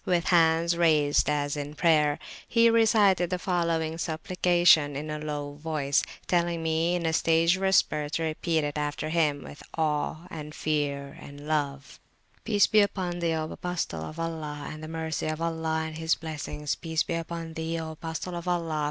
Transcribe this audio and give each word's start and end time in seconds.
317] 0.05 0.55
with 0.57 0.61
hands 0.63 0.77
raised 0.77 1.29
as 1.29 1.55
in 1.55 1.75
prayer, 1.75 2.17
he 2.47 2.71
recited 2.71 3.29
the 3.29 3.37
following 3.37 3.99
supplication 3.99 4.95
in 4.95 5.11
a 5.11 5.19
low 5.19 5.53
voice, 5.53 6.01
telling 6.25 6.63
me 6.63 6.95
in 6.95 7.05
a 7.05 7.13
stage 7.13 7.55
whisper 7.55 8.09
to 8.09 8.23
repeat 8.23 8.63
it 8.63 8.79
after 8.79 9.09
him 9.09 9.43
with 9.43 9.61
awe, 9.77 10.25
and 10.31 10.55
fear, 10.55 11.15
and 11.21 11.47
love: 11.47 11.99
"Peace 12.43 12.65
be 12.65 12.81
upon 12.81 13.19
Thee, 13.19 13.35
O 13.35 13.51
Apostle 13.51 14.01
of 14.01 14.19
Allah, 14.19 14.67
and 14.71 14.81
the 14.81 14.87
Mercy 14.87 15.27
of 15.27 15.39
Allah 15.39 15.83
and 15.85 15.99
his 15.99 16.15
Blessings! 16.15 16.73
Peace 16.73 17.03
be 17.03 17.13
upon 17.13 17.53
Thee, 17.53 17.77
O 17.79 17.91
Apostle 17.91 18.33
of 18.35 18.47
Allah! 18.47 18.79